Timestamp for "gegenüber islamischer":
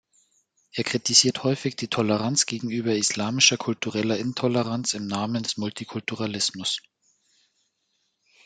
2.47-3.57